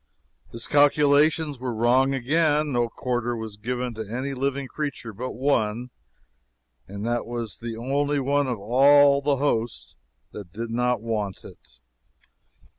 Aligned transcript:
His 0.51 0.65
calculations 0.65 1.59
were 1.59 1.75
wrong 1.75 2.15
again. 2.15 2.71
No 2.71 2.89
quarter 2.89 3.35
was 3.37 3.55
given 3.55 3.93
to 3.93 4.01
any 4.11 4.33
living 4.33 4.67
creature 4.67 5.13
but 5.13 5.33
one, 5.35 5.91
and 6.87 7.05
that 7.05 7.27
was 7.27 7.59
the 7.59 7.77
only 7.77 8.19
one 8.19 8.47
of 8.47 8.57
all 8.57 9.21
the 9.21 9.35
host 9.37 9.95
that 10.31 10.51
did 10.51 10.71
not 10.71 11.03
want 11.03 11.43
it. 11.45 11.77